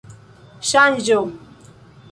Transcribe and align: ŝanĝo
ŝanĝo 0.69 1.21